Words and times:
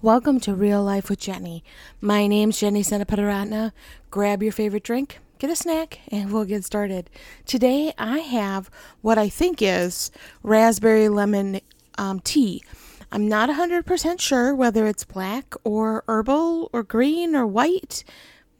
Welcome 0.00 0.38
to 0.42 0.54
Real 0.54 0.84
Life 0.84 1.10
with 1.10 1.18
Jenny. 1.18 1.64
My 2.00 2.28
name's 2.28 2.60
Jenny 2.60 2.84
Senaparatna. 2.84 3.72
Grab 4.12 4.44
your 4.44 4.52
favorite 4.52 4.84
drink, 4.84 5.18
get 5.40 5.50
a 5.50 5.56
snack, 5.56 5.98
and 6.12 6.32
we'll 6.32 6.44
get 6.44 6.64
started. 6.64 7.10
Today 7.46 7.92
I 7.98 8.18
have 8.20 8.70
what 9.00 9.18
I 9.18 9.28
think 9.28 9.60
is 9.60 10.12
raspberry 10.44 11.08
lemon 11.08 11.60
um, 11.98 12.20
tea. 12.20 12.62
I'm 13.10 13.26
not 13.26 13.50
100% 13.50 14.20
sure 14.20 14.54
whether 14.54 14.86
it's 14.86 15.02
black 15.02 15.52
or 15.64 16.04
herbal 16.06 16.70
or 16.72 16.84
green 16.84 17.34
or 17.34 17.44
white. 17.44 18.04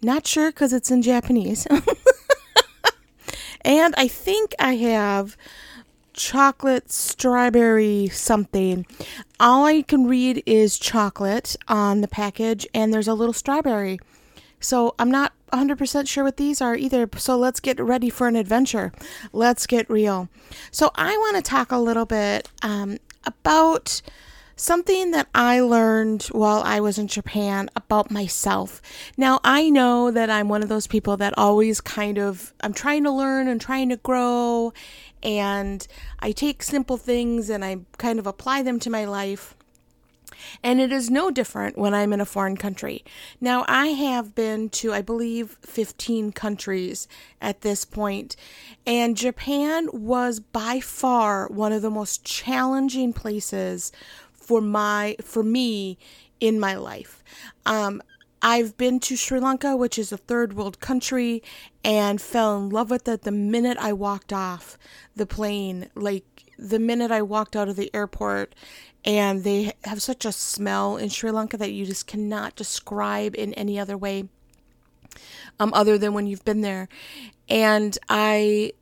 Not 0.03 0.27
sure 0.27 0.51
because 0.51 0.73
it's 0.73 0.91
in 0.91 1.03
Japanese. 1.03 1.69
and 3.65 3.95
I 3.97 4.09
think 4.09 4.57
I 4.59 4.75
have 4.75 5.37
chocolate 6.19 6.91
strawberry 6.91 8.09
something. 8.09 8.85
All 9.41 9.65
I 9.65 9.83
can 9.83 10.07
read 10.07 10.43
is 10.45 10.79
chocolate 10.79 11.57
on 11.69 12.03
the 12.03 12.09
package, 12.09 12.67
and 12.75 12.93
there's 12.93 13.09
a 13.09 13.15
little 13.15 13.33
strawberry. 13.33 13.99
So 14.61 14.95
I'm 14.99 15.11
not 15.11 15.33
100% 15.53 16.09
sure 16.09 16.25
what 16.25 16.37
these 16.37 16.61
are 16.61 16.75
either. 16.75 17.09
So 17.17 17.37
let's 17.39 17.61
get 17.61 17.81
ready 17.81 18.11
for 18.11 18.27
an 18.27 18.37
adventure. 18.37 18.93
Let's 19.33 19.67
get 19.67 19.89
real. 19.89 20.29
So 20.71 20.91
I 20.97 21.17
want 21.17 21.37
to 21.37 21.43
talk 21.43 21.71
a 21.71 21.79
little 21.79 22.05
bit 22.05 22.51
um, 22.63 22.99
about 23.25 24.03
something 24.59 25.13
that 25.13 25.29
I 25.35 25.61
learned 25.61 26.25
while 26.25 26.63
I 26.65 26.81
was 26.81 26.99
in 26.99 27.07
Japan 27.07 27.71
about 27.77 28.11
myself. 28.11 28.83
Now, 29.17 29.39
I 29.45 29.71
know 29.71 30.11
that 30.11 30.29
I'm 30.29 30.49
one 30.49 30.65
of 30.65 30.69
those 30.69 30.89
people 30.89 31.17
that 31.19 31.33
always 31.39 31.81
kind 31.81 32.19
of 32.19 32.53
I'm 32.61 32.75
trying 32.75 33.05
to 33.05 33.13
learn 33.13 33.49
and 33.49 33.61
trying 33.61 33.89
to 33.91 33.97
grow 33.97 34.73
and 35.23 35.87
I 36.21 36.33
take 36.33 36.63
simple 36.63 36.97
things 36.97 37.51
and 37.51 37.65
I 37.65 37.79
kind 37.99 38.19
of 38.19 38.27
apply 38.27 38.63
them 38.63 38.79
to 38.81 38.91
my 38.91 39.05
life. 39.05 39.55
And 40.63 40.81
it 40.81 40.93
is 40.93 41.11
no 41.11 41.31
different 41.31 41.77
when 41.77 41.95
I'm 41.95 42.13
in 42.13 42.21
a 42.21 42.27
foreign 42.27 42.57
country. 42.57 43.05
Now, 43.41 43.65
I 43.67 43.89
have 43.89 44.35
been 44.35 44.69
to, 44.71 44.93
I 44.93 45.03
believe, 45.03 45.57
15 45.63 46.33
countries 46.33 47.09
at 47.41 47.63
this 47.63 47.85
point, 47.85 48.37
and 48.87 49.17
Japan 49.17 49.89
was 49.93 50.39
by 50.39 50.81
far 50.81 51.49
one 51.49 51.73
of 51.73 51.83
the 51.83 51.91
most 51.91 52.25
challenging 52.25 53.13
places 53.13 53.91
for 54.33 54.61
my 54.61 55.17
for 55.23 55.43
me 55.43 55.99
in 56.41 56.61
my 56.61 56.75
life. 56.75 57.23
Um, 57.67 58.03
I've 58.41 58.77
been 58.77 59.01
to 59.01 59.17
Sri 59.17 59.41
Lanka, 59.41 59.77
which 59.77 59.99
is 59.99 60.13
a 60.13 60.17
third 60.17 60.55
world 60.55 60.81
country, 60.81 61.43
and 61.85 62.21
fell 62.21 62.59
in 62.59 62.71
love 62.71 62.91
with 62.91 63.09
it 63.09 63.23
the 63.23 63.33
minute 63.33 63.79
I 63.79 63.93
walked 63.93 64.33
off 64.33 64.79
the 65.17 65.27
plane. 65.27 65.91
Like 65.95 66.53
the 66.59 66.79
minute 66.79 67.11
I 67.11 67.23
walked 67.23 67.57
out 67.57 67.69
of 67.69 67.77
the 67.77 67.91
airport, 67.95 68.55
and 69.05 69.45
they 69.45 69.73
have 69.85 70.03
such 70.03 70.25
a 70.25 70.33
smell 70.33 70.97
in 70.97 71.09
Sri 71.09 71.31
Lanka 71.31 71.57
that 71.57 71.73
you 71.73 71.85
just 71.87 72.07
cannot 72.07 72.57
describe 72.57 73.35
in 73.37 73.55
any 73.55 73.79
other 73.79 73.97
way 73.97 74.29
um, 75.59 75.73
other 75.75 75.99
than 75.99 76.13
when 76.15 76.27
you've 76.27 76.45
been 76.45 76.61
there. 76.61 76.89
And 77.49 77.97
I 78.09 78.73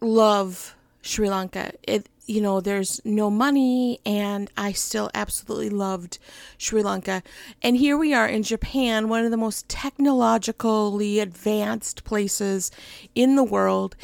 love 0.00 0.74
Sri 1.02 1.30
Lanka. 1.30 1.72
It 1.82 2.08
you 2.32 2.40
know, 2.40 2.62
there's 2.62 2.98
no 3.04 3.28
money, 3.28 4.00
and 4.06 4.50
I 4.56 4.72
still 4.72 5.10
absolutely 5.12 5.68
loved 5.68 6.18
Sri 6.56 6.82
Lanka. 6.82 7.22
And 7.60 7.76
here 7.76 7.98
we 7.98 8.14
are 8.14 8.26
in 8.26 8.42
Japan, 8.42 9.10
one 9.10 9.26
of 9.26 9.30
the 9.30 9.36
most 9.36 9.68
technologically 9.68 11.20
advanced 11.20 12.04
places 12.04 12.70
in 13.14 13.36
the 13.36 13.44
world. 13.44 13.96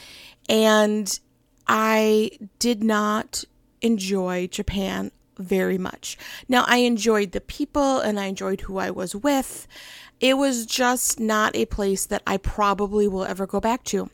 And 0.47 1.19
I 1.67 2.33
did 2.59 2.85
not 2.85 3.45
enjoy 3.81 4.47
Japan 4.49 5.11
very 5.39 5.79
much. 5.79 6.19
Now, 6.51 6.65
I 6.67 6.79
enjoyed 6.79 7.33
the 7.33 7.41
people 7.41 8.01
and 8.01 8.21
I 8.21 8.27
enjoyed 8.27 8.63
who 8.63 8.77
I 8.77 8.91
was 8.91 9.17
with. 9.17 9.67
It 10.21 10.37
was 10.37 10.67
just 10.67 11.19
not 11.19 11.57
a 11.57 11.65
place 11.65 12.05
that 12.05 12.23
I 12.27 12.37
probably 12.37 13.09
will 13.09 13.25
ever 13.25 13.47
go 13.47 13.59
back 13.59 13.85
to. 13.85 14.11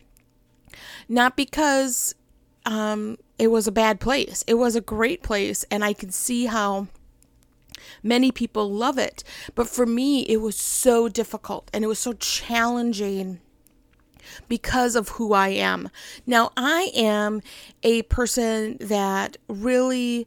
Not 1.08 1.36
because 1.36 2.14
um, 2.64 3.18
it 3.38 3.48
was 3.48 3.66
a 3.66 3.72
bad 3.72 4.00
place. 4.00 4.44
It 4.46 4.54
was 4.54 4.76
a 4.76 4.80
great 4.80 5.22
place, 5.22 5.64
and 5.70 5.84
I 5.84 5.92
can 5.92 6.10
see 6.10 6.46
how 6.46 6.88
many 8.02 8.30
people 8.30 8.70
love 8.70 8.98
it. 8.98 9.24
But 9.54 9.68
for 9.68 9.86
me, 9.86 10.22
it 10.22 10.38
was 10.38 10.56
so 10.56 11.08
difficult 11.08 11.70
and 11.72 11.84
it 11.84 11.88
was 11.88 11.98
so 11.98 12.12
challenging 12.14 13.40
because 14.48 14.96
of 14.96 15.10
who 15.10 15.32
I 15.32 15.48
am. 15.48 15.90
Now, 16.26 16.52
I 16.56 16.90
am 16.94 17.42
a 17.82 18.02
person 18.02 18.78
that 18.80 19.36
really, 19.48 20.26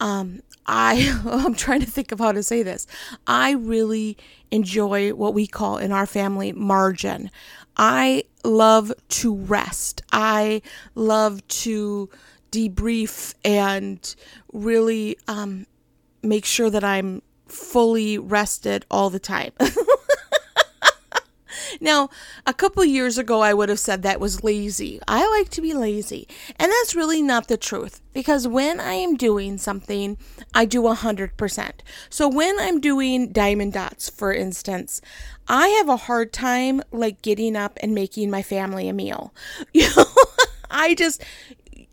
um, 0.00 0.40
I, 0.66 1.18
I'm 1.26 1.54
trying 1.54 1.80
to 1.80 1.90
think 1.90 2.12
of 2.12 2.20
how 2.20 2.32
to 2.32 2.42
say 2.42 2.62
this. 2.62 2.86
I 3.26 3.52
really 3.52 4.16
enjoy 4.50 5.12
what 5.12 5.34
we 5.34 5.46
call 5.46 5.76
in 5.76 5.92
our 5.92 6.06
family 6.06 6.52
margin. 6.52 7.30
I 7.78 8.24
love 8.44 8.92
to 9.08 9.34
rest. 9.34 10.02
I 10.12 10.62
love 10.94 11.46
to 11.48 12.10
debrief 12.50 13.34
and 13.44 14.14
really 14.52 15.18
um, 15.28 15.66
make 16.22 16.44
sure 16.44 16.70
that 16.70 16.82
I'm 16.82 17.22
fully 17.46 18.18
rested 18.18 18.84
all 18.90 19.10
the 19.10 19.20
time. 19.20 19.52
now, 21.80 22.10
a 22.46 22.52
couple 22.52 22.84
years 22.84 23.18
ago, 23.18 23.40
I 23.40 23.54
would 23.54 23.68
have 23.68 23.78
said 23.78 24.02
that 24.02 24.20
was 24.20 24.42
lazy. 24.42 25.00
I 25.06 25.28
like 25.38 25.48
to 25.50 25.60
be 25.60 25.74
lazy. 25.74 26.26
And 26.56 26.70
that's 26.72 26.94
really 26.94 27.22
not 27.22 27.48
the 27.48 27.56
truth 27.56 28.00
because 28.12 28.48
when 28.48 28.80
I 28.80 28.94
am 28.94 29.16
doing 29.16 29.58
something, 29.58 30.18
I 30.54 30.64
do 30.64 30.82
100%. 30.82 31.70
So 32.10 32.28
when 32.28 32.58
I'm 32.58 32.80
doing 32.80 33.30
diamond 33.32 33.74
dots, 33.74 34.08
for 34.08 34.32
instance, 34.32 35.00
I 35.46 35.68
have 35.68 35.88
a 35.88 35.96
hard 35.96 36.32
time 36.32 36.82
like 36.90 37.22
getting 37.22 37.56
up 37.56 37.78
and 37.80 37.94
making 37.94 38.30
my 38.30 38.42
family 38.42 38.88
a 38.88 38.92
meal. 38.92 39.34
You 39.72 39.88
know, 39.96 40.06
I 40.70 40.94
just 40.94 41.22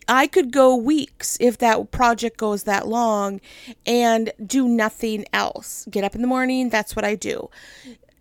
I 0.07 0.27
could 0.27 0.51
go 0.51 0.75
weeks 0.75 1.37
if 1.39 1.57
that 1.59 1.91
project 1.91 2.37
goes 2.37 2.63
that 2.63 2.87
long 2.87 3.41
and 3.85 4.31
do 4.45 4.67
nothing 4.67 5.25
else. 5.33 5.87
Get 5.89 6.03
up 6.03 6.15
in 6.15 6.21
the 6.21 6.27
morning, 6.27 6.69
that's 6.69 6.95
what 6.95 7.05
I 7.05 7.15
do. 7.15 7.49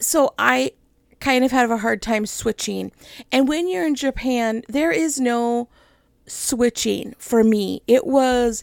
So 0.01 0.35
I 0.39 0.73
kind 1.25 1.43
of 1.43 1.53
have 1.53 1.71
a 1.71 1.79
hard 1.79 2.03
time 2.03 2.27
switching. 2.27 2.93
And 3.33 3.49
when 3.49 3.67
you're 3.67 3.87
in 3.87 3.95
Japan, 3.95 4.63
there 4.69 4.93
is 4.93 5.19
no 5.19 5.71
switching 6.27 7.15
for 7.19 7.43
me. 7.43 7.81
It 7.87 8.07
was 8.07 8.63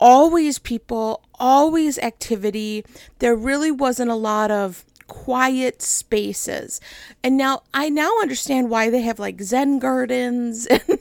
always 0.00 0.58
people, 0.58 1.22
always 1.34 1.98
activity. 1.98 2.82
There 3.18 3.36
really 3.36 3.70
wasn't 3.70 4.10
a 4.10 4.14
lot 4.14 4.50
of 4.50 4.86
quiet 5.06 5.82
spaces. 5.82 6.80
And 7.22 7.36
now 7.36 7.62
I 7.74 7.90
now 7.90 8.10
understand 8.22 8.70
why 8.70 8.88
they 8.88 9.02
have 9.02 9.18
like 9.18 9.42
Zen 9.42 9.78
gardens 9.78 10.64
and 10.70 10.98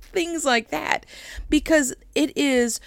things 0.00 0.42
like 0.42 0.70
that 0.70 1.04
because 1.50 1.94
it 2.14 2.34
is 2.34 2.80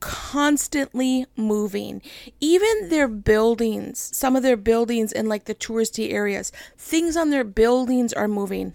constantly 0.00 1.26
moving. 1.36 2.02
Even 2.40 2.88
their 2.88 3.08
buildings, 3.08 4.10
some 4.12 4.36
of 4.36 4.42
their 4.42 4.56
buildings 4.56 5.12
in 5.12 5.28
like 5.28 5.44
the 5.44 5.54
touristy 5.54 6.12
areas, 6.12 6.52
things 6.76 7.16
on 7.16 7.30
their 7.30 7.44
buildings 7.44 8.12
are 8.12 8.28
moving. 8.28 8.74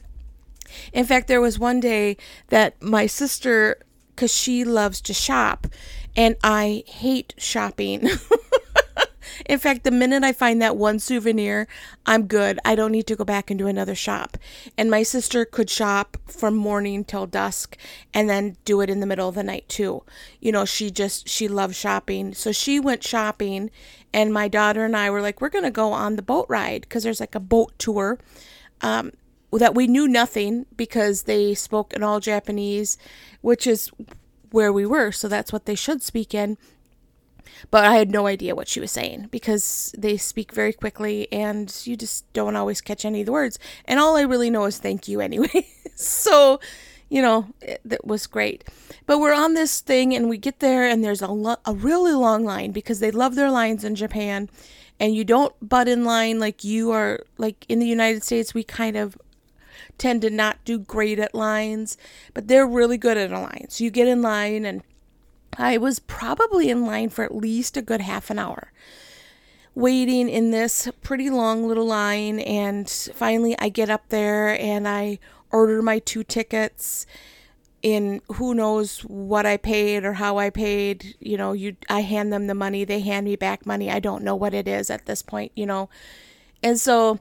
In 0.94 1.06
fact, 1.06 1.28
there 1.28 1.42
was 1.42 1.60
one 1.60 1.80
day 1.80 2.18
that 2.48 2.82
my 2.82 3.06
sister, 3.06 3.78
because 4.16 4.34
she 4.34 4.64
loves 4.64 5.02
to 5.02 5.14
shop, 5.14 5.68
and 6.16 6.36
I 6.44 6.84
hate 6.88 7.34
shopping. 7.38 8.10
In 9.46 9.60
fact, 9.60 9.84
the 9.84 9.92
minute 9.92 10.24
I 10.24 10.34
find 10.34 10.62
that 10.62 10.78
one 10.78 11.00
souvenir, 11.00 11.68
I'm 12.06 12.28
good. 12.28 12.60
I 12.64 12.76
don't 12.76 12.92
need 12.92 13.08
to 13.08 13.16
go 13.16 13.24
back 13.24 13.52
into 13.52 13.68
another 13.68 13.96
shop. 13.96 14.38
And 14.78 14.90
my 14.90 15.04
sister 15.04 15.46
could 15.46 15.70
shop 15.70 16.18
from 16.28 16.56
morning 16.56 17.04
till 17.04 17.28
dusk 17.28 17.78
and 18.14 18.30
then 18.30 18.58
do 18.66 18.82
it 18.82 18.90
in 18.90 19.00
the 19.00 19.06
middle 19.06 19.30
of 19.30 19.36
the 19.36 19.44
night 19.44 19.68
too. 19.68 20.04
You 20.40 20.52
know, 20.52 20.66
she 20.66 20.92
just, 20.92 21.28
she 21.28 21.48
loves 21.48 21.76
shopping. 21.76 22.34
So 22.34 22.52
she 22.52 22.80
went 22.80 23.04
shopping, 23.04 23.72
and 24.14 24.34
my 24.34 24.48
daughter 24.48 24.86
and 24.86 24.96
I 24.96 25.10
were 25.10 25.22
like, 25.22 25.42
we're 25.42 25.50
going 25.50 25.64
to 25.66 25.72
go 25.72 25.92
on 25.92 26.16
the 26.16 26.22
boat 26.22 26.46
ride 26.50 26.82
because 26.82 27.04
there's 27.04 27.20
like 27.20 27.36
a 27.36 27.40
boat 27.40 27.74
tour. 27.78 28.20
Um, 28.82 29.12
that 29.52 29.76
we 29.76 29.86
knew 29.86 30.08
nothing 30.08 30.66
because 30.78 31.24
they 31.24 31.54
spoke 31.54 31.94
in 31.94 32.04
all 32.04 32.20
Japanese, 32.20 32.98
which 33.42 33.68
is 33.68 33.92
where 34.52 34.72
we 34.72 34.86
were, 34.86 35.12
so 35.12 35.28
that's 35.28 35.52
what 35.52 35.66
they 35.66 35.76
should 35.76 36.02
speak 36.02 36.34
in. 36.34 36.58
But 37.70 37.86
I 37.86 37.96
had 37.96 38.10
no 38.10 38.28
idea 38.28 38.56
what 38.56 38.68
she 38.68 38.80
was 38.80 38.92
saying 38.92 39.28
because 39.32 39.94
they 39.98 40.18
speak 40.18 40.52
very 40.52 40.74
quickly 40.74 41.28
and 41.32 41.74
you 41.86 41.96
just 41.96 42.32
don't 42.34 42.56
always 42.56 42.82
catch 42.82 43.06
any 43.06 43.22
of 43.22 43.26
the 43.26 43.32
words. 43.32 43.60
And 43.86 44.00
all 44.00 44.18
I 44.18 44.22
really 44.22 44.50
know 44.50 44.66
is 44.66 44.78
thank 44.78 45.08
you 45.08 45.22
anyway. 45.22 45.68
so, 45.96 46.60
you 47.10 47.22
know, 47.22 47.48
it, 47.62 47.82
it, 47.90 48.06
was 48.06 48.28
great. 48.28 48.64
But 49.06 49.20
we're 49.20 49.34
on 49.34 49.54
this 49.54 49.82
thing 49.82 50.14
and 50.16 50.30
we 50.30 50.38
get 50.38 50.60
there 50.60 50.88
and 50.88 51.04
there's 51.04 51.22
a, 51.22 51.28
lo- 51.28 51.58
a 51.66 51.74
really 51.74 52.14
long 52.14 52.44
line 52.44 52.72
because 52.72 53.00
they 53.00 53.12
love 53.12 53.36
their 53.36 53.52
lines 53.52 53.84
in 53.84 53.96
Japan. 53.96 54.50
And 55.00 55.16
you 55.16 55.24
don't 55.24 55.54
butt 55.68 55.88
in 55.88 56.06
line 56.06 56.40
like 56.40 56.64
you 56.64 56.92
are, 56.92 57.22
like 57.38 57.66
in 57.68 57.80
the 57.80 57.88
United 57.88 58.24
States, 58.24 58.54
we 58.54 58.64
kind 58.64 58.96
of 58.96 59.18
tend 59.98 60.22
to 60.22 60.30
not 60.30 60.64
do 60.66 60.80
great 60.80 61.20
at 61.20 61.36
lines, 61.36 61.98
but 62.34 62.48
they're 62.48 62.68
really 62.68 62.98
good 62.98 63.18
at 63.18 63.32
a 63.32 63.40
line. 63.40 63.66
So 63.70 63.84
you 63.84 63.92
get 63.92 64.08
in 64.08 64.22
line 64.22 64.66
and 64.66 64.84
I 65.58 65.78
was 65.78 66.00
probably 66.00 66.70
in 66.70 66.86
line 66.86 67.10
for 67.10 67.24
at 67.24 67.36
least 67.36 67.78
a 67.78 67.82
good 67.82 68.02
half 68.02 68.30
an 68.30 68.40
hour. 68.40 68.72
waiting 69.74 70.28
in 70.28 70.52
this 70.52 70.90
pretty 71.02 71.30
long 71.30 71.66
little 71.68 71.86
line 71.86 72.40
and 72.42 72.90
finally 72.90 73.56
I 73.58 73.70
get 73.70 73.90
up 73.90 74.10
there 74.10 74.60
and 74.60 74.88
I 74.88 75.20
order 75.50 75.82
my 75.82 76.00
two 76.00 76.24
tickets 76.24 77.06
in 77.82 78.22
who 78.34 78.54
knows 78.54 79.00
what 79.00 79.46
I 79.46 79.58
paid 79.58 80.04
or 80.04 80.14
how 80.14 80.38
I 80.38 80.50
paid, 80.50 81.16
you 81.20 81.38
know, 81.38 81.54
you 81.54 81.76
I 81.90 82.02
hand 82.02 82.32
them 82.32 82.48
the 82.48 82.54
money, 82.54 82.84
they 82.86 83.00
hand 83.00 83.26
me 83.26 83.36
back 83.36 83.66
money. 83.66 83.90
I 83.90 84.00
don't 84.00 84.24
know 84.24 84.36
what 84.36 84.54
it 84.54 84.68
is 84.68 84.90
at 84.90 85.06
this 85.06 85.22
point, 85.22 85.52
you 85.56 85.66
know. 85.66 85.90
And 86.62 86.80
so 86.80 87.20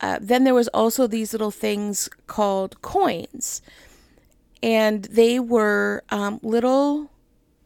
uh, 0.00 0.18
then 0.20 0.44
there 0.44 0.54
was 0.54 0.68
also 0.68 1.06
these 1.06 1.32
little 1.32 1.50
things 1.50 2.08
called 2.26 2.82
coins. 2.82 3.62
And 4.62 5.04
they 5.04 5.38
were 5.38 6.02
um, 6.10 6.40
little 6.42 7.10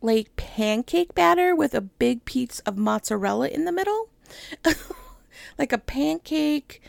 like 0.02 0.36
pancake 0.36 1.14
batter 1.14 1.54
with 1.54 1.74
a 1.74 1.80
big 1.80 2.24
piece 2.24 2.60
of 2.60 2.76
mozzarella 2.76 3.48
in 3.48 3.64
the 3.64 3.72
middle. 3.72 4.08
like 5.58 5.72
a 5.72 5.78
pancake. 5.78 6.82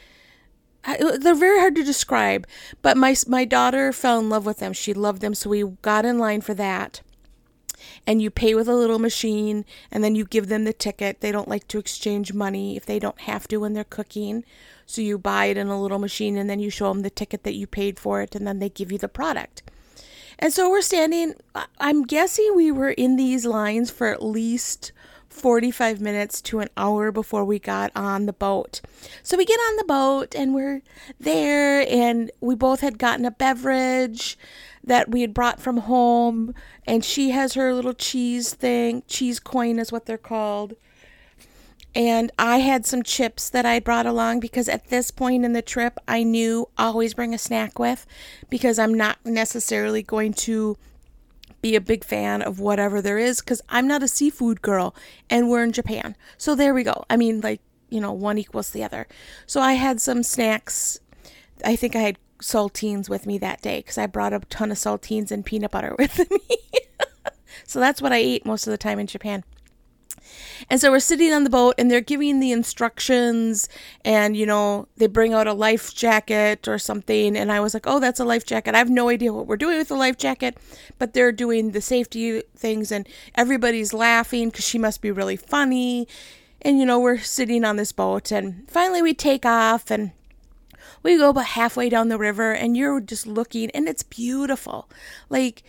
They're 0.83 1.35
very 1.35 1.59
hard 1.59 1.75
to 1.75 1.83
describe, 1.83 2.47
but 2.81 2.97
my 2.97 3.15
my 3.27 3.45
daughter 3.45 3.93
fell 3.93 4.19
in 4.19 4.29
love 4.29 4.47
with 4.47 4.57
them. 4.57 4.73
She 4.73 4.95
loved 4.95 5.21
them, 5.21 5.35
so 5.35 5.49
we 5.49 5.63
got 5.83 6.05
in 6.05 6.17
line 6.17 6.41
for 6.41 6.55
that. 6.55 7.01
And 8.07 8.19
you 8.21 8.31
pay 8.31 8.55
with 8.55 8.67
a 8.67 8.73
little 8.73 8.97
machine, 8.97 9.63
and 9.91 10.03
then 10.03 10.15
you 10.15 10.25
give 10.25 10.47
them 10.47 10.63
the 10.63 10.73
ticket. 10.73 11.21
They 11.21 11.31
don't 11.31 11.47
like 11.47 11.67
to 11.67 11.77
exchange 11.77 12.33
money 12.33 12.75
if 12.75 12.85
they 12.85 12.97
don't 12.97 13.21
have 13.21 13.47
to 13.49 13.57
when 13.57 13.73
they're 13.73 13.83
cooking. 13.83 14.43
So 14.87 15.01
you 15.01 15.19
buy 15.19 15.45
it 15.45 15.57
in 15.57 15.67
a 15.67 15.79
little 15.79 15.99
machine, 15.99 16.35
and 16.35 16.49
then 16.49 16.59
you 16.59 16.71
show 16.71 16.91
them 16.91 17.03
the 17.03 17.11
ticket 17.11 17.43
that 17.43 17.55
you 17.55 17.67
paid 17.67 17.99
for 17.99 18.21
it, 18.21 18.35
and 18.35 18.47
then 18.47 18.57
they 18.57 18.69
give 18.69 18.91
you 18.91 18.97
the 18.97 19.07
product. 19.07 19.61
And 20.41 20.51
so 20.51 20.69
we're 20.69 20.81
standing, 20.81 21.35
I'm 21.79 22.03
guessing 22.03 22.53
we 22.55 22.71
were 22.71 22.89
in 22.89 23.15
these 23.15 23.45
lines 23.45 23.91
for 23.91 24.07
at 24.07 24.23
least 24.23 24.91
45 25.29 26.01
minutes 26.01 26.41
to 26.41 26.59
an 26.59 26.69
hour 26.75 27.11
before 27.11 27.45
we 27.45 27.59
got 27.59 27.91
on 27.95 28.25
the 28.25 28.33
boat. 28.33 28.81
So 29.21 29.37
we 29.37 29.45
get 29.45 29.59
on 29.59 29.75
the 29.77 29.85
boat 29.85 30.35
and 30.35 30.53
we're 30.53 30.81
there, 31.19 31.85
and 31.87 32.31
we 32.41 32.55
both 32.55 32.81
had 32.81 32.97
gotten 32.97 33.25
a 33.25 33.31
beverage 33.31 34.37
that 34.83 35.09
we 35.11 35.21
had 35.21 35.33
brought 35.33 35.59
from 35.59 35.77
home, 35.77 36.55
and 36.87 37.05
she 37.05 37.29
has 37.29 37.53
her 37.53 37.73
little 37.73 37.93
cheese 37.93 38.53
thing. 38.53 39.03
Cheese 39.07 39.39
coin 39.39 39.77
is 39.77 39.91
what 39.91 40.07
they're 40.07 40.17
called 40.17 40.73
and 41.93 42.31
I 42.39 42.59
had 42.59 42.85
some 42.85 43.03
chips 43.03 43.49
that 43.49 43.65
I 43.65 43.79
brought 43.79 44.05
along 44.05 44.39
because 44.39 44.69
at 44.69 44.87
this 44.87 45.11
point 45.11 45.43
in 45.43 45.53
the 45.53 45.61
trip, 45.61 45.97
I 46.07 46.23
knew 46.23 46.69
always 46.77 47.13
bring 47.13 47.33
a 47.33 47.37
snack 47.37 47.77
with 47.79 48.05
because 48.49 48.79
I'm 48.79 48.93
not 48.93 49.17
necessarily 49.25 50.01
going 50.01 50.33
to 50.33 50.77
be 51.61 51.75
a 51.75 51.81
big 51.81 52.03
fan 52.03 52.41
of 52.41 52.59
whatever 52.59 53.01
there 53.01 53.17
is 53.17 53.41
because 53.41 53.61
I'm 53.69 53.87
not 53.87 54.03
a 54.03 54.07
seafood 54.07 54.61
girl 54.61 54.95
and 55.29 55.49
we're 55.49 55.63
in 55.63 55.73
Japan. 55.73 56.15
So 56.37 56.55
there 56.55 56.73
we 56.73 56.83
go. 56.83 57.03
I 57.09 57.17
mean, 57.17 57.41
like, 57.41 57.61
you 57.89 57.99
know, 57.99 58.13
one 58.13 58.37
equals 58.37 58.69
the 58.69 58.83
other. 58.83 59.07
So 59.45 59.59
I 59.59 59.73
had 59.73 59.99
some 59.99 60.23
snacks. 60.23 60.99
I 61.65 61.75
think 61.75 61.95
I 61.95 61.99
had 61.99 62.17
saltines 62.39 63.09
with 63.09 63.27
me 63.27 63.37
that 63.37 63.61
day 63.61 63.79
because 63.79 63.97
I 63.97 64.07
brought 64.07 64.33
a 64.33 64.39
ton 64.39 64.71
of 64.71 64.77
saltines 64.77 65.29
and 65.29 65.45
peanut 65.45 65.71
butter 65.71 65.95
with 65.99 66.19
me. 66.31 66.57
so 67.67 67.79
that's 67.79 68.01
what 68.01 68.13
I 68.13 68.17
ate 68.17 68.45
most 68.45 68.65
of 68.65 68.71
the 68.71 68.77
time 68.77 68.97
in 68.97 69.07
Japan. 69.07 69.43
And 70.69 70.79
so 70.79 70.91
we're 70.91 70.99
sitting 70.99 71.33
on 71.33 71.43
the 71.43 71.49
boat 71.49 71.75
and 71.77 71.89
they're 71.89 72.01
giving 72.01 72.39
the 72.39 72.51
instructions 72.51 73.67
and, 74.05 74.35
you 74.35 74.45
know, 74.45 74.87
they 74.97 75.07
bring 75.07 75.33
out 75.33 75.47
a 75.47 75.53
life 75.53 75.93
jacket 75.93 76.67
or 76.67 76.77
something. 76.77 77.35
And 77.35 77.51
I 77.51 77.59
was 77.59 77.73
like, 77.73 77.87
oh, 77.87 77.99
that's 77.99 78.19
a 78.19 78.25
life 78.25 78.45
jacket. 78.45 78.75
I 78.75 78.79
have 78.79 78.89
no 78.89 79.09
idea 79.09 79.33
what 79.33 79.47
we're 79.47 79.57
doing 79.57 79.77
with 79.77 79.89
the 79.89 79.95
life 79.95 80.17
jacket, 80.17 80.57
but 80.99 81.13
they're 81.13 81.31
doing 81.31 81.71
the 81.71 81.81
safety 81.81 82.41
things 82.55 82.91
and 82.91 83.07
everybody's 83.35 83.93
laughing 83.93 84.49
because 84.49 84.65
she 84.67 84.77
must 84.77 85.01
be 85.01 85.11
really 85.11 85.37
funny. 85.37 86.07
And, 86.61 86.79
you 86.79 86.85
know, 86.85 86.99
we're 86.99 87.19
sitting 87.19 87.65
on 87.65 87.75
this 87.75 87.91
boat 87.91 88.31
and 88.31 88.69
finally 88.69 89.01
we 89.01 89.13
take 89.13 89.45
off 89.45 89.89
and 89.89 90.11
we 91.03 91.17
go 91.17 91.29
about 91.29 91.45
halfway 91.45 91.89
down 91.89 92.09
the 92.09 92.17
river 92.17 92.53
and 92.53 92.77
you're 92.77 93.01
just 93.01 93.25
looking 93.25 93.71
and 93.71 93.87
it's 93.87 94.03
beautiful. 94.03 94.89
Like, 95.29 95.63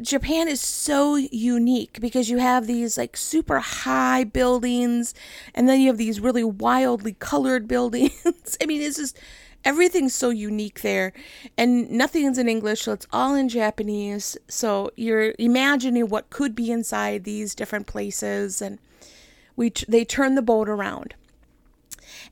Japan 0.00 0.48
is 0.48 0.60
so 0.60 1.16
unique 1.16 2.00
because 2.00 2.28
you 2.28 2.38
have 2.38 2.66
these 2.66 2.98
like 2.98 3.16
super 3.16 3.60
high 3.60 4.24
buildings 4.24 5.14
and 5.54 5.68
then 5.68 5.80
you 5.80 5.86
have 5.88 5.98
these 5.98 6.20
really 6.20 6.44
wildly 6.44 7.16
colored 7.18 7.68
buildings. 7.74 8.56
I 8.60 8.66
mean, 8.66 8.82
it's 8.82 8.96
just 8.96 9.18
everything's 9.64 10.14
so 10.14 10.30
unique 10.30 10.82
there 10.82 11.12
and 11.56 11.90
nothing's 11.90 12.38
in 12.38 12.48
English, 12.48 12.82
so 12.82 12.92
it's 12.92 13.06
all 13.12 13.34
in 13.34 13.48
Japanese. 13.48 14.36
So 14.48 14.90
you're 14.96 15.34
imagining 15.38 16.08
what 16.08 16.30
could 16.30 16.54
be 16.54 16.70
inside 16.70 17.24
these 17.24 17.54
different 17.54 17.86
places 17.86 18.60
and 18.60 18.78
we 19.56 19.70
t- 19.70 19.86
they 19.88 20.04
turn 20.04 20.34
the 20.34 20.42
boat 20.42 20.68
around. 20.68 21.14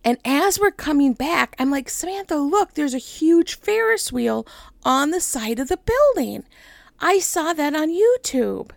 And 0.04 0.18
as 0.24 0.58
we're 0.58 0.72
coming 0.72 1.12
back, 1.12 1.54
I'm 1.58 1.70
like, 1.70 1.88
Samantha, 1.88 2.36
look, 2.36 2.74
there's 2.74 2.94
a 2.94 2.98
huge 2.98 3.54
Ferris 3.54 4.12
wheel 4.12 4.46
on 4.84 5.10
the 5.10 5.20
side 5.20 5.60
of 5.60 5.68
the 5.68 5.78
building. 5.78 6.44
I 7.04 7.18
saw 7.18 7.52
that 7.52 7.74
on 7.74 7.90
YouTube. 7.90 8.70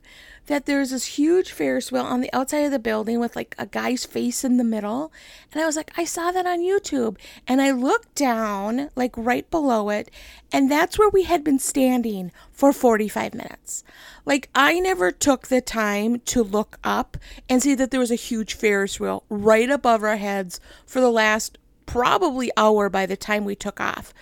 That 0.47 0.65
there's 0.65 0.89
this 0.89 1.17
huge 1.17 1.51
Ferris 1.51 1.91
wheel 1.91 2.03
on 2.03 2.21
the 2.21 2.33
outside 2.33 2.65
of 2.65 2.71
the 2.71 2.79
building 2.79 3.19
with 3.19 3.35
like 3.35 3.55
a 3.57 3.67
guy's 3.67 4.05
face 4.05 4.43
in 4.43 4.57
the 4.57 4.63
middle. 4.63 5.11
And 5.51 5.61
I 5.61 5.65
was 5.65 5.75
like, 5.75 5.91
I 5.95 6.05
saw 6.05 6.31
that 6.31 6.45
on 6.45 6.59
YouTube. 6.59 7.17
And 7.47 7.61
I 7.61 7.71
looked 7.71 8.15
down, 8.15 8.89
like 8.95 9.15
right 9.15 9.49
below 9.49 9.89
it, 9.89 10.09
and 10.51 10.69
that's 10.69 10.99
where 10.99 11.09
we 11.09 11.23
had 11.23 11.43
been 11.43 11.59
standing 11.59 12.31
for 12.51 12.73
45 12.73 13.33
minutes. 13.33 13.83
Like, 14.23 14.49
I 14.53 14.79
never 14.79 15.11
took 15.11 15.47
the 15.47 15.61
time 15.61 16.19
to 16.21 16.43
look 16.43 16.79
up 16.83 17.17
and 17.47 17.61
see 17.61 17.75
that 17.75 17.89
there 17.91 17.99
was 17.99 18.11
a 18.11 18.15
huge 18.15 18.53
Ferris 18.53 18.99
wheel 18.99 19.23
right 19.29 19.69
above 19.69 20.03
our 20.03 20.17
heads 20.17 20.59
for 20.85 20.99
the 20.99 21.11
last 21.11 21.57
probably 21.85 22.51
hour 22.57 22.89
by 22.89 23.05
the 23.05 23.17
time 23.17 23.45
we 23.45 23.55
took 23.55 23.79
off. 23.79 24.13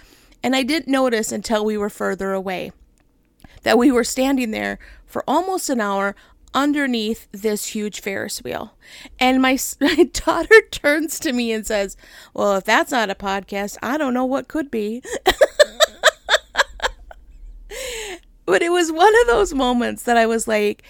And 0.41 0.55
I 0.55 0.63
didn't 0.63 0.91
notice 0.91 1.31
until 1.31 1.63
we 1.63 1.77
were 1.77 1.89
further 1.89 2.33
away 2.33 2.71
that 3.63 3.77
we 3.77 3.91
were 3.91 4.03
standing 4.03 4.51
there 4.51 4.79
for 5.05 5.23
almost 5.27 5.69
an 5.69 5.81
hour 5.81 6.15
underneath 6.53 7.27
this 7.31 7.67
huge 7.67 7.99
Ferris 8.01 8.43
wheel. 8.43 8.75
And 9.19 9.41
my, 9.41 9.57
my 9.81 10.09
daughter 10.13 10.61
turns 10.71 11.19
to 11.19 11.33
me 11.33 11.51
and 11.51 11.65
says, 11.65 11.97
Well, 12.33 12.55
if 12.55 12.63
that's 12.63 12.91
not 12.91 13.09
a 13.09 13.15
podcast, 13.15 13.77
I 13.81 13.97
don't 13.97 14.13
know 14.13 14.25
what 14.25 14.47
could 14.47 14.69
be. 14.69 15.01
but 18.45 18.61
it 18.61 18.71
was 18.71 18.91
one 18.91 19.13
of 19.21 19.27
those 19.27 19.53
moments 19.53 20.03
that 20.03 20.17
I 20.17 20.25
was 20.25 20.47
like, 20.47 20.83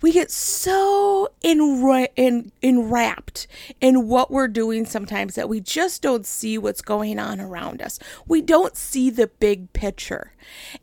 we 0.00 0.12
get 0.12 0.30
so 0.30 1.28
enwrapped 1.42 3.46
in 3.80 4.08
what 4.08 4.30
we're 4.30 4.48
doing 4.48 4.86
sometimes 4.86 5.34
that 5.34 5.48
we 5.48 5.60
just 5.60 6.02
don't 6.02 6.26
see 6.26 6.58
what's 6.58 6.82
going 6.82 7.18
on 7.18 7.40
around 7.40 7.80
us. 7.80 7.98
We 8.26 8.42
don't 8.42 8.76
see 8.76 9.10
the 9.10 9.26
big 9.26 9.72
picture. 9.72 10.32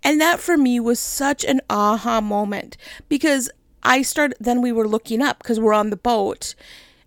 And 0.03 0.19
that 0.19 0.39
for 0.39 0.57
me 0.57 0.79
was 0.79 0.99
such 0.99 1.43
an 1.43 1.61
aha 1.69 2.21
moment 2.21 2.77
because 3.07 3.49
I 3.83 4.01
started, 4.01 4.37
then 4.39 4.61
we 4.61 4.71
were 4.71 4.87
looking 4.87 5.21
up 5.21 5.39
because 5.39 5.59
we're 5.59 5.73
on 5.73 5.89
the 5.89 5.97
boat 5.97 6.55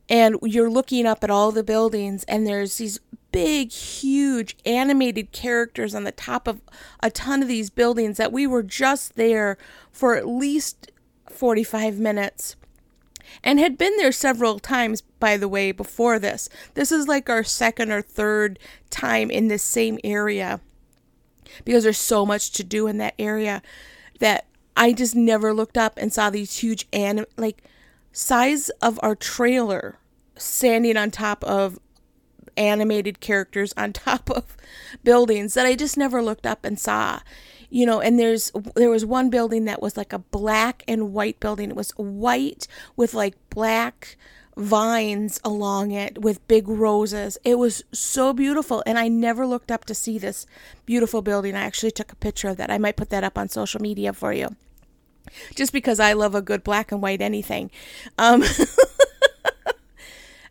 and 0.08 0.36
you're 0.42 0.70
looking 0.70 1.06
up 1.06 1.24
at 1.24 1.30
all 1.30 1.50
the 1.50 1.64
buildings 1.64 2.24
and 2.24 2.46
there's 2.46 2.78
these 2.78 3.00
big 3.32 3.72
huge 3.72 4.56
animated 4.64 5.32
characters 5.32 5.94
on 5.94 6.04
the 6.04 6.12
top 6.12 6.46
of 6.46 6.60
a 7.02 7.10
ton 7.10 7.42
of 7.42 7.48
these 7.48 7.70
buildings 7.70 8.16
that 8.16 8.32
we 8.32 8.46
were 8.46 8.62
just 8.62 9.16
there 9.16 9.58
for 9.90 10.16
at 10.16 10.26
least 10.26 10.90
45 11.36 11.98
minutes 11.98 12.56
and 13.42 13.58
had 13.58 13.76
been 13.76 13.96
there 13.96 14.12
several 14.12 14.58
times, 14.58 15.00
by 15.00 15.36
the 15.36 15.48
way, 15.48 15.72
before 15.72 16.18
this. 16.18 16.48
This 16.74 16.92
is 16.92 17.08
like 17.08 17.28
our 17.28 17.44
second 17.44 17.90
or 17.90 18.02
third 18.02 18.58
time 18.90 19.30
in 19.30 19.48
this 19.48 19.62
same 19.62 19.98
area 20.04 20.60
because 21.64 21.84
there's 21.84 21.98
so 21.98 22.26
much 22.26 22.50
to 22.52 22.64
do 22.64 22.86
in 22.86 22.98
that 22.98 23.14
area 23.18 23.62
that 24.20 24.46
I 24.76 24.92
just 24.92 25.14
never 25.14 25.54
looked 25.54 25.78
up 25.78 25.94
and 25.96 26.12
saw 26.12 26.30
these 26.30 26.58
huge 26.58 26.86
anim 26.92 27.26
like 27.36 27.62
size 28.12 28.68
of 28.82 28.98
our 29.02 29.14
trailer 29.14 29.98
standing 30.36 30.96
on 30.96 31.10
top 31.10 31.42
of 31.44 31.78
animated 32.56 33.20
characters 33.20 33.72
on 33.76 33.92
top 33.92 34.30
of 34.30 34.56
buildings 35.04 35.54
that 35.54 35.66
I 35.66 35.74
just 35.74 35.96
never 35.96 36.22
looked 36.22 36.46
up 36.46 36.64
and 36.64 36.78
saw. 36.78 37.20
You 37.68 37.84
know 37.84 38.00
and 38.00 38.18
there's 38.18 38.52
there 38.76 38.90
was 38.90 39.04
one 39.04 39.28
building 39.28 39.64
that 39.64 39.82
was 39.82 39.96
like 39.96 40.12
a 40.12 40.20
black 40.20 40.84
and 40.86 41.12
white 41.12 41.40
building. 41.40 41.70
It 41.70 41.76
was 41.76 41.90
white 41.92 42.68
with 42.94 43.12
like 43.12 43.34
black 43.50 44.16
vines 44.56 45.38
along 45.44 45.90
it 45.90 46.22
with 46.22 46.46
big 46.48 46.68
roses. 46.68 47.36
It 47.44 47.58
was 47.58 47.84
so 47.92 48.32
beautiful 48.32 48.82
and 48.86 48.98
i 48.98 49.08
never 49.08 49.46
looked 49.46 49.70
up 49.70 49.84
to 49.86 49.94
see 49.94 50.18
this 50.18 50.46
beautiful 50.86 51.22
building. 51.22 51.54
I 51.54 51.62
actually 51.62 51.90
took 51.90 52.12
a 52.12 52.16
picture 52.16 52.48
of 52.48 52.56
that. 52.56 52.70
I 52.70 52.78
might 52.78 52.96
put 52.96 53.10
that 53.10 53.24
up 53.24 53.36
on 53.36 53.48
social 53.48 53.82
media 53.82 54.12
for 54.12 54.32
you. 54.32 54.56
Just 55.54 55.72
because 55.72 55.98
i 55.98 56.12
love 56.12 56.34
a 56.34 56.42
good 56.42 56.62
black 56.64 56.92
and 56.92 57.02
white 57.02 57.20
anything. 57.20 57.70
Um 58.16 58.44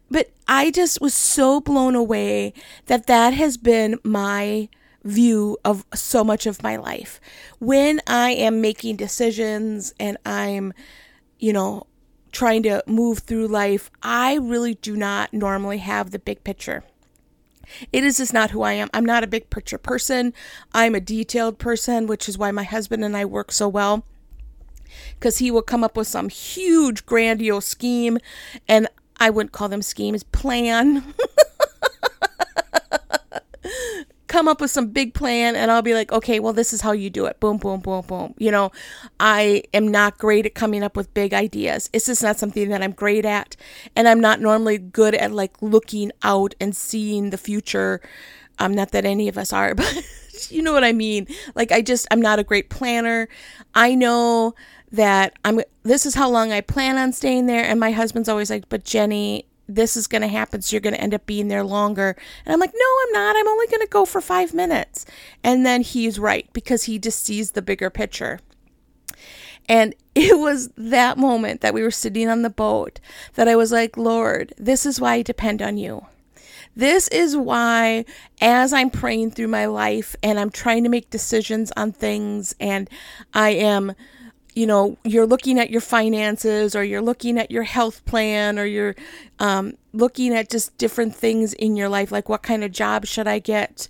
but 0.09 0.29
i 0.47 0.71
just 0.71 1.01
was 1.01 1.13
so 1.13 1.59
blown 1.59 1.95
away 1.95 2.53
that 2.85 3.07
that 3.07 3.33
has 3.33 3.57
been 3.57 3.99
my 4.03 4.67
view 5.05 5.57
of 5.63 5.85
so 5.93 6.23
much 6.23 6.45
of 6.45 6.63
my 6.63 6.75
life. 6.75 7.21
When 7.59 8.01
I 8.07 8.31
am 8.31 8.59
making 8.59 8.97
decisions 8.97 9.93
and 9.99 10.17
I'm, 10.25 10.73
you 11.39 11.53
know, 11.53 11.85
trying 12.31 12.63
to 12.63 12.83
move 12.87 13.19
through 13.19 13.47
life, 13.47 13.89
I 14.03 14.35
really 14.35 14.73
do 14.73 14.97
not 14.97 15.31
normally 15.31 15.77
have 15.77 16.11
the 16.11 16.19
big 16.19 16.43
picture. 16.43 16.83
It 17.93 18.03
is 18.03 18.17
just 18.17 18.33
not 18.33 18.51
who 18.51 18.63
I 18.63 18.73
am. 18.73 18.89
I'm 18.93 19.05
not 19.05 19.23
a 19.23 19.27
big 19.27 19.49
picture 19.49 19.77
person. 19.77 20.33
I'm 20.73 20.95
a 20.95 20.99
detailed 20.99 21.59
person, 21.59 22.07
which 22.07 22.27
is 22.27 22.37
why 22.37 22.51
my 22.51 22.63
husband 22.63 23.03
and 23.05 23.15
I 23.15 23.25
work 23.25 23.51
so 23.51 23.69
well. 23.69 24.03
Because 25.19 25.37
he 25.37 25.49
will 25.49 25.61
come 25.61 25.83
up 25.83 25.97
with 25.97 26.07
some 26.07 26.29
huge, 26.29 27.05
grandiose 27.05 27.65
scheme, 27.65 28.17
and 28.67 28.87
I 29.19 29.29
wouldn't 29.29 29.51
call 29.51 29.69
them 29.69 29.81
schemes, 29.81 30.23
plan. 30.23 31.03
come 34.35 34.49
up 34.49 34.59
with 34.59 34.69
some 34.69 34.87
big 34.87 35.13
plan 35.13 35.55
and 35.55 35.71
I'll 35.71 35.81
be 35.81 35.93
like, 35.93 36.11
okay, 36.11 36.41
well, 36.41 36.51
this 36.51 36.73
is 36.73 36.81
how 36.81 36.91
you 36.91 37.09
do 37.09 37.25
it. 37.25 37.39
Boom, 37.39 37.55
boom, 37.55 37.79
boom, 37.79 38.01
boom. 38.05 38.33
You 38.37 38.51
know, 38.51 38.69
I 39.17 39.63
am 39.73 39.87
not 39.87 40.17
great 40.17 40.45
at 40.45 40.55
coming 40.55 40.83
up 40.83 40.97
with 40.97 41.13
big 41.13 41.33
ideas. 41.33 41.89
It's 41.93 42.07
just 42.07 42.21
not 42.21 42.37
something 42.37 42.67
that 42.67 42.83
I'm 42.83 42.91
great 42.91 43.23
at. 43.23 43.55
And 43.95 44.09
I'm 44.09 44.19
not 44.19 44.41
normally 44.41 44.77
good 44.77 45.15
at 45.15 45.31
like 45.31 45.61
looking 45.61 46.11
out 46.21 46.53
and 46.59 46.75
seeing 46.75 47.29
the 47.29 47.37
future. 47.37 48.01
Um, 48.59 48.73
not 48.73 48.91
that 48.91 49.05
any 49.05 49.29
of 49.29 49.37
us 49.37 49.53
are, 49.53 49.73
but 49.75 50.05
you 50.49 50.61
know 50.61 50.73
what 50.73 50.83
I 50.83 50.91
mean? 50.91 51.27
Like, 51.55 51.71
I 51.71 51.81
just, 51.81 52.05
I'm 52.11 52.21
not 52.21 52.37
a 52.37 52.43
great 52.43 52.69
planner. 52.69 53.29
I 53.73 53.95
know 53.95 54.53
that 54.91 55.33
I'm, 55.43 55.61
this 55.83 56.05
is 56.05 56.15
how 56.15 56.29
long 56.29 56.51
I 56.51 56.61
plan 56.61 56.97
on 56.97 57.13
staying 57.13 57.47
there. 57.47 57.63
And 57.63 57.79
my 57.79 57.91
husband's 57.91 58.29
always 58.29 58.49
like, 58.49 58.69
but 58.69 58.85
Jenny, 58.85 59.45
this 59.67 59.97
is 59.97 60.07
going 60.07 60.21
to 60.21 60.27
happen, 60.27 60.61
so 60.61 60.75
you're 60.75 60.81
going 60.81 60.95
to 60.95 61.01
end 61.01 61.13
up 61.13 61.25
being 61.25 61.47
there 61.47 61.63
longer. 61.63 62.15
And 62.45 62.53
I'm 62.53 62.59
like, 62.59 62.73
no, 62.73 62.85
I'm 63.03 63.11
not. 63.13 63.35
I'm 63.35 63.47
only 63.47 63.67
going 63.67 63.81
to 63.81 63.87
go 63.87 64.05
for 64.05 64.21
five 64.21 64.53
minutes. 64.53 65.05
And 65.43 65.65
then 65.65 65.81
he's 65.81 66.19
right 66.19 66.47
because 66.53 66.83
he 66.83 66.99
just 66.99 67.23
sees 67.23 67.51
the 67.51 67.61
bigger 67.61 67.89
picture. 67.89 68.39
And 69.67 69.95
it 70.15 70.37
was 70.37 70.69
that 70.77 71.17
moment 71.17 71.61
that 71.61 71.73
we 71.73 71.83
were 71.83 71.91
sitting 71.91 72.29
on 72.29 72.41
the 72.41 72.49
boat 72.49 72.99
that 73.33 73.47
I 73.47 73.55
was 73.55 73.71
like, 73.71 73.97
Lord, 73.97 74.53
this 74.57 74.85
is 74.85 75.01
why 75.01 75.15
I 75.15 75.21
depend 75.21 75.61
on 75.61 75.77
you. 75.77 76.05
This 76.75 77.07
is 77.07 77.37
why, 77.37 78.03
as 78.41 78.73
I'm 78.73 78.89
praying 78.89 79.31
through 79.31 79.47
my 79.47 79.65
life 79.65 80.15
and 80.21 80.37
I'm 80.37 80.49
trying 80.49 80.83
to 80.83 80.89
make 80.89 81.09
decisions 81.09 81.71
on 81.77 81.93
things, 81.93 82.53
and 82.59 82.89
I 83.33 83.51
am 83.51 83.93
you 84.55 84.65
know 84.65 84.97
you're 85.03 85.27
looking 85.27 85.59
at 85.59 85.69
your 85.69 85.81
finances 85.81 86.75
or 86.75 86.83
you're 86.83 87.01
looking 87.01 87.37
at 87.37 87.51
your 87.51 87.63
health 87.63 88.03
plan 88.05 88.57
or 88.57 88.65
you're 88.65 88.95
um, 89.39 89.73
looking 89.93 90.33
at 90.33 90.49
just 90.49 90.75
different 90.77 91.13
things 91.15 91.53
in 91.53 91.75
your 91.75 91.89
life 91.89 92.11
like 92.11 92.29
what 92.29 92.41
kind 92.41 92.63
of 92.63 92.71
job 92.71 93.05
should 93.05 93.27
i 93.27 93.37
get? 93.37 93.87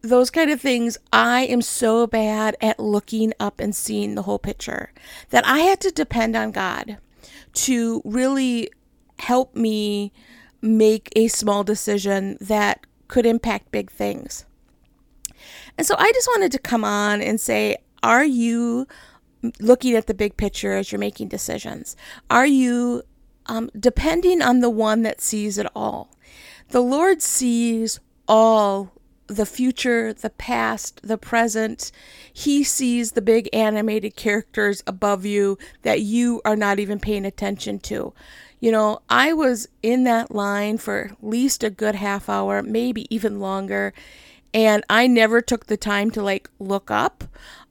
Those 0.00 0.30
kind 0.30 0.50
of 0.50 0.60
things 0.60 0.98
i 1.12 1.42
am 1.42 1.62
so 1.62 2.06
bad 2.06 2.56
at 2.60 2.80
looking 2.80 3.32
up 3.38 3.60
and 3.60 3.74
seeing 3.74 4.14
the 4.14 4.22
whole 4.22 4.38
picture. 4.38 4.92
That 5.30 5.46
i 5.46 5.60
had 5.60 5.80
to 5.82 5.90
depend 5.90 6.34
on 6.34 6.50
god 6.52 6.96
to 7.52 8.02
really 8.04 8.70
help 9.18 9.54
me 9.54 10.12
make 10.62 11.10
a 11.14 11.28
small 11.28 11.64
decision 11.64 12.38
that 12.40 12.86
could 13.08 13.24
impact 13.24 13.70
big 13.70 13.90
things. 13.90 14.46
And 15.76 15.86
so 15.86 15.94
i 15.98 16.10
just 16.12 16.28
wanted 16.28 16.52
to 16.52 16.58
come 16.58 16.84
on 16.84 17.20
and 17.20 17.38
say 17.38 17.76
are 18.02 18.24
you 18.24 18.86
looking 19.60 19.94
at 19.94 20.06
the 20.06 20.14
big 20.14 20.36
picture 20.36 20.74
as 20.74 20.90
you're 20.90 20.98
making 20.98 21.28
decisions? 21.28 21.96
Are 22.30 22.46
you 22.46 23.02
um, 23.46 23.70
depending 23.78 24.42
on 24.42 24.60
the 24.60 24.70
one 24.70 25.02
that 25.02 25.20
sees 25.20 25.58
it 25.58 25.66
all? 25.74 26.16
The 26.70 26.82
Lord 26.82 27.22
sees 27.22 28.00
all 28.26 28.92
the 29.28 29.46
future, 29.46 30.12
the 30.12 30.30
past, 30.30 31.00
the 31.02 31.18
present. 31.18 31.90
He 32.32 32.62
sees 32.62 33.12
the 33.12 33.22
big 33.22 33.48
animated 33.52 34.16
characters 34.16 34.82
above 34.86 35.24
you 35.24 35.58
that 35.82 36.00
you 36.00 36.40
are 36.44 36.56
not 36.56 36.78
even 36.78 37.00
paying 37.00 37.24
attention 37.24 37.78
to. 37.80 38.12
You 38.60 38.72
know, 38.72 39.00
I 39.08 39.32
was 39.32 39.68
in 39.82 40.04
that 40.04 40.34
line 40.34 40.78
for 40.78 41.10
at 41.10 41.24
least 41.24 41.62
a 41.62 41.70
good 41.70 41.94
half 41.94 42.28
hour, 42.28 42.62
maybe 42.62 43.06
even 43.14 43.40
longer, 43.40 43.92
and 44.54 44.84
I 44.88 45.06
never 45.06 45.42
took 45.42 45.66
the 45.66 45.76
time 45.76 46.10
to 46.12 46.22
like 46.22 46.48
look 46.58 46.90
up. 46.90 47.24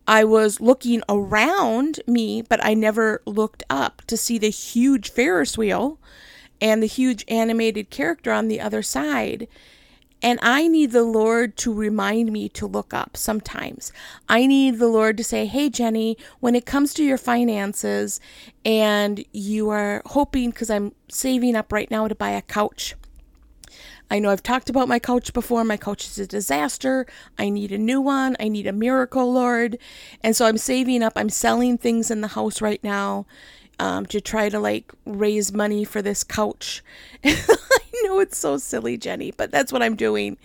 I 0.07 0.23
was 0.23 0.61
looking 0.61 1.01
around 1.09 1.99
me, 2.05 2.41
but 2.41 2.63
I 2.63 2.73
never 2.73 3.21
looked 3.25 3.63
up 3.69 4.03
to 4.07 4.17
see 4.17 4.37
the 4.37 4.49
huge 4.49 5.09
Ferris 5.09 5.57
wheel 5.57 5.99
and 6.61 6.81
the 6.81 6.87
huge 6.87 7.25
animated 7.27 7.89
character 7.89 8.31
on 8.31 8.47
the 8.47 8.61
other 8.61 8.81
side. 8.81 9.47
And 10.21 10.39
I 10.41 10.67
need 10.67 10.91
the 10.91 11.03
Lord 11.03 11.57
to 11.57 11.73
remind 11.73 12.31
me 12.31 12.49
to 12.49 12.65
look 12.65 12.93
up 12.93 13.17
sometimes. 13.17 13.91
I 14.29 14.45
need 14.45 14.79
the 14.79 14.87
Lord 14.87 15.17
to 15.17 15.23
say, 15.23 15.45
Hey, 15.45 15.69
Jenny, 15.69 16.17
when 16.39 16.55
it 16.55 16.65
comes 16.65 16.93
to 16.95 17.03
your 17.03 17.17
finances 17.17 18.19
and 18.63 19.23
you 19.33 19.69
are 19.69 20.01
hoping, 20.05 20.51
because 20.51 20.69
I'm 20.69 20.93
saving 21.09 21.55
up 21.55 21.71
right 21.71 21.91
now 21.91 22.07
to 22.07 22.15
buy 22.15 22.31
a 22.31 22.41
couch 22.41 22.95
I 24.09 24.19
know 24.19 24.29
I've 24.29 24.43
talked 24.43 24.69
about 24.69 24.87
my 24.87 24.99
couch 24.99 25.33
before. 25.33 25.63
My 25.63 25.77
couch 25.77 26.05
is 26.05 26.19
a 26.19 26.27
disaster. 26.27 27.05
I 27.37 27.49
need 27.49 27.71
a 27.71 27.77
new 27.77 27.99
one. 27.99 28.35
I 28.39 28.47
need 28.47 28.67
a 28.67 28.73
miracle, 28.73 29.31
Lord. 29.33 29.77
And 30.21 30.35
so 30.35 30.45
I'm 30.45 30.57
saving 30.57 31.01
up. 31.01 31.13
I'm 31.15 31.29
selling 31.29 31.77
things 31.77 32.11
in 32.11 32.21
the 32.21 32.29
house 32.29 32.61
right 32.61 32.83
now 32.83 33.25
um, 33.79 34.05
to 34.07 34.21
try 34.21 34.49
to 34.49 34.59
like 34.59 34.93
raise 35.05 35.51
money 35.51 35.83
for 35.85 36.01
this 36.01 36.23
couch. 36.23 36.83
I 37.25 38.01
know 38.03 38.19
it's 38.19 38.37
so 38.37 38.57
silly, 38.57 38.97
Jenny, 38.97 39.31
but 39.31 39.51
that's 39.51 39.73
what 39.73 39.81
I'm 39.81 39.95
doing. 39.95 40.37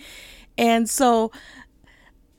And 0.56 0.88
so 0.88 1.30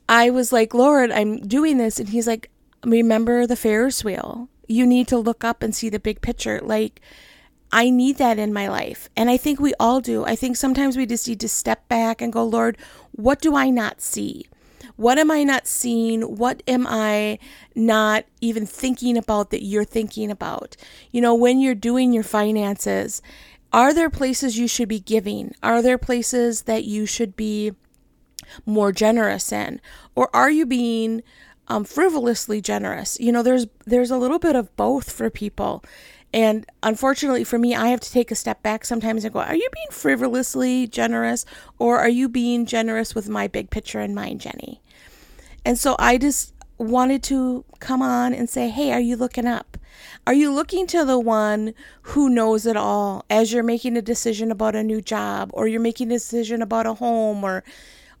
I 0.08 0.30
was 0.30 0.52
like, 0.52 0.74
Lord, 0.74 1.10
I'm 1.10 1.38
doing 1.38 1.78
this. 1.78 1.98
And 1.98 2.08
he's 2.08 2.26
like, 2.26 2.50
remember 2.84 3.46
the 3.46 3.56
Ferris 3.56 4.04
wheel. 4.04 4.48
You 4.66 4.86
need 4.86 5.08
to 5.08 5.18
look 5.18 5.44
up 5.44 5.62
and 5.62 5.74
see 5.74 5.88
the 5.88 6.00
big 6.00 6.20
picture. 6.20 6.60
Like, 6.62 7.00
I 7.72 7.88
need 7.88 8.18
that 8.18 8.38
in 8.38 8.52
my 8.52 8.68
life. 8.68 9.08
And 9.16 9.30
I 9.30 9.38
think 9.38 9.58
we 9.58 9.72
all 9.80 10.00
do. 10.00 10.24
I 10.24 10.36
think 10.36 10.56
sometimes 10.56 10.96
we 10.96 11.06
just 11.06 11.26
need 11.26 11.40
to 11.40 11.48
step 11.48 11.88
back 11.88 12.20
and 12.20 12.32
go, 12.32 12.44
Lord, 12.44 12.76
what 13.12 13.40
do 13.40 13.56
I 13.56 13.70
not 13.70 14.02
see? 14.02 14.46
What 14.96 15.18
am 15.18 15.30
I 15.30 15.42
not 15.42 15.66
seeing? 15.66 16.22
What 16.36 16.62
am 16.68 16.86
I 16.86 17.38
not 17.74 18.24
even 18.42 18.66
thinking 18.66 19.16
about 19.16 19.50
that 19.50 19.64
you're 19.64 19.84
thinking 19.84 20.30
about? 20.30 20.76
You 21.10 21.22
know, 21.22 21.34
when 21.34 21.60
you're 21.60 21.74
doing 21.74 22.12
your 22.12 22.22
finances, 22.22 23.22
are 23.72 23.94
there 23.94 24.10
places 24.10 24.58
you 24.58 24.68
should 24.68 24.88
be 24.88 25.00
giving? 25.00 25.54
Are 25.62 25.80
there 25.80 25.96
places 25.96 26.62
that 26.62 26.84
you 26.84 27.06
should 27.06 27.36
be 27.36 27.72
more 28.66 28.92
generous 28.92 29.50
in? 29.50 29.80
Or 30.14 30.28
are 30.34 30.50
you 30.50 30.66
being 30.66 31.22
um, 31.68 31.84
frivolously 31.84 32.60
generous? 32.60 33.18
You 33.18 33.32
know, 33.32 33.42
there's 33.42 33.66
there's 33.86 34.10
a 34.10 34.18
little 34.18 34.38
bit 34.38 34.56
of 34.56 34.76
both 34.76 35.10
for 35.10 35.30
people. 35.30 35.82
And 36.32 36.64
unfortunately 36.82 37.44
for 37.44 37.58
me, 37.58 37.74
I 37.74 37.88
have 37.88 38.00
to 38.00 38.10
take 38.10 38.30
a 38.30 38.34
step 38.36 38.62
back 38.62 38.84
sometimes 38.84 39.24
and 39.24 39.34
go, 39.34 39.40
Are 39.40 39.54
you 39.54 39.68
being 39.72 39.90
frivolously 39.90 40.86
generous 40.86 41.44
or 41.78 41.98
are 41.98 42.08
you 42.08 42.28
being 42.28 42.64
generous 42.64 43.14
with 43.14 43.28
my 43.28 43.48
big 43.48 43.70
picture 43.70 44.00
in 44.00 44.14
mind, 44.14 44.40
Jenny? 44.40 44.80
And 45.64 45.78
so 45.78 45.94
I 45.98 46.18
just 46.18 46.54
wanted 46.78 47.22
to 47.24 47.64
come 47.80 48.02
on 48.02 48.32
and 48.32 48.48
say, 48.48 48.70
Hey, 48.70 48.92
are 48.92 49.00
you 49.00 49.16
looking 49.16 49.46
up? 49.46 49.76
Are 50.26 50.32
you 50.32 50.52
looking 50.52 50.86
to 50.88 51.04
the 51.04 51.18
one 51.18 51.74
who 52.02 52.30
knows 52.30 52.64
it 52.64 52.76
all 52.76 53.24
as 53.28 53.52
you're 53.52 53.62
making 53.62 53.96
a 53.96 54.02
decision 54.02 54.50
about 54.50 54.74
a 54.74 54.82
new 54.82 55.02
job 55.02 55.50
or 55.52 55.68
you're 55.68 55.80
making 55.80 56.08
a 56.08 56.14
decision 56.14 56.62
about 56.62 56.86
a 56.86 56.94
home 56.94 57.44
or 57.44 57.62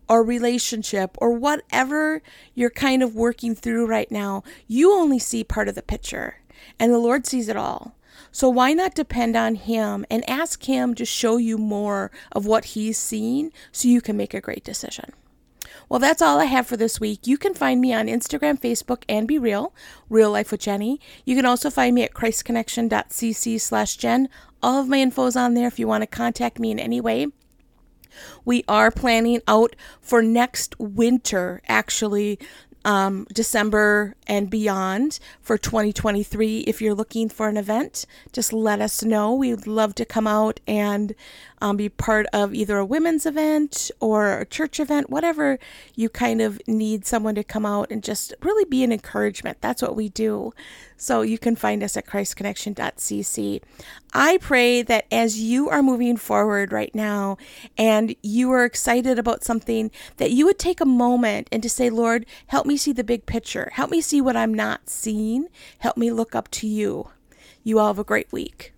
or 0.08 0.22
relationship 0.22 1.16
or 1.18 1.32
whatever 1.32 2.20
you're 2.54 2.68
kind 2.68 3.02
of 3.02 3.14
working 3.14 3.54
through 3.54 3.86
right 3.86 4.10
now? 4.10 4.42
You 4.66 4.92
only 4.92 5.18
see 5.18 5.44
part 5.44 5.68
of 5.68 5.74
the 5.74 5.82
picture 5.82 6.36
and 6.78 6.92
the 6.92 6.98
Lord 6.98 7.26
sees 7.26 7.48
it 7.48 7.56
all. 7.56 7.94
So 8.32 8.48
why 8.48 8.72
not 8.72 8.94
depend 8.94 9.36
on 9.36 9.54
Him 9.54 10.04
and 10.10 10.28
ask 10.28 10.64
Him 10.64 10.94
to 10.94 11.04
show 11.04 11.36
you 11.36 11.58
more 11.58 12.10
of 12.32 12.46
what 12.46 12.64
He's 12.66 12.98
seen 12.98 13.52
so 13.70 13.88
you 13.88 14.00
can 14.00 14.16
make 14.16 14.34
a 14.34 14.40
great 14.40 14.64
decision? 14.64 15.12
Well, 15.88 16.00
that's 16.00 16.22
all 16.22 16.40
I 16.40 16.46
have 16.46 16.66
for 16.66 16.78
this 16.78 16.98
week. 16.98 17.26
You 17.26 17.36
can 17.36 17.52
find 17.52 17.80
me 17.80 17.92
on 17.92 18.06
Instagram, 18.06 18.58
Facebook, 18.58 19.04
and 19.08 19.28
Be 19.28 19.38
Real, 19.38 19.74
Real 20.08 20.30
Life 20.30 20.50
with 20.50 20.62
Jenny. 20.62 21.00
You 21.26 21.36
can 21.36 21.44
also 21.44 21.68
find 21.68 21.94
me 21.94 22.02
at 22.02 22.14
christconnection.cc 22.14 23.60
slash 23.60 23.96
Jen. 23.96 24.28
All 24.62 24.80
of 24.80 24.88
my 24.88 24.98
info 24.98 25.26
is 25.26 25.36
on 25.36 25.52
there 25.52 25.66
if 25.66 25.78
you 25.78 25.86
want 25.86 26.02
to 26.02 26.06
contact 26.06 26.58
me 26.58 26.70
in 26.70 26.78
any 26.78 27.00
way. 27.00 27.26
We 28.44 28.64
are 28.68 28.90
planning 28.90 29.42
out 29.46 29.76
for 30.00 30.22
next 30.22 30.78
winter, 30.78 31.60
actually, 31.68 32.38
um, 32.84 33.26
December 33.32 34.14
and 34.26 34.50
beyond 34.50 35.18
for 35.40 35.56
2023. 35.58 36.60
If 36.60 36.80
you're 36.80 36.94
looking 36.94 37.28
for 37.28 37.48
an 37.48 37.56
event, 37.56 38.06
just 38.32 38.52
let 38.52 38.80
us 38.80 39.02
know. 39.02 39.34
We'd 39.34 39.66
love 39.66 39.94
to 39.96 40.04
come 40.04 40.26
out 40.26 40.60
and 40.66 41.14
um, 41.62 41.76
be 41.76 41.88
part 41.88 42.26
of 42.32 42.52
either 42.52 42.76
a 42.76 42.84
women's 42.84 43.24
event 43.24 43.92
or 44.00 44.40
a 44.40 44.44
church 44.44 44.80
event, 44.80 45.08
whatever 45.08 45.60
you 45.94 46.08
kind 46.08 46.42
of 46.42 46.60
need 46.66 47.06
someone 47.06 47.36
to 47.36 47.44
come 47.44 47.64
out 47.64 47.92
and 47.92 48.02
just 48.02 48.34
really 48.42 48.64
be 48.64 48.82
an 48.82 48.90
encouragement. 48.90 49.58
That's 49.60 49.80
what 49.80 49.94
we 49.94 50.08
do. 50.08 50.52
So 50.96 51.22
you 51.22 51.38
can 51.38 51.54
find 51.54 51.84
us 51.84 51.96
at 51.96 52.04
christconnection.cc. 52.04 53.62
I 54.12 54.38
pray 54.38 54.82
that 54.82 55.06
as 55.12 55.40
you 55.40 55.68
are 55.68 55.84
moving 55.84 56.16
forward 56.16 56.72
right 56.72 56.92
now 56.96 57.36
and 57.78 58.16
you 58.24 58.50
are 58.50 58.64
excited 58.64 59.20
about 59.20 59.44
something, 59.44 59.92
that 60.16 60.32
you 60.32 60.46
would 60.46 60.58
take 60.58 60.80
a 60.80 60.84
moment 60.84 61.48
and 61.52 61.62
to 61.62 61.70
say, 61.70 61.90
Lord, 61.90 62.26
help 62.48 62.66
me 62.66 62.76
see 62.76 62.92
the 62.92 63.04
big 63.04 63.24
picture. 63.24 63.70
Help 63.74 63.88
me 63.88 64.00
see 64.00 64.20
what 64.20 64.36
I'm 64.36 64.52
not 64.52 64.88
seeing. 64.88 65.46
Help 65.78 65.96
me 65.96 66.10
look 66.10 66.34
up 66.34 66.50
to 66.50 66.66
you. 66.66 67.10
You 67.62 67.78
all 67.78 67.86
have 67.86 68.00
a 68.00 68.04
great 68.04 68.32
week. 68.32 68.72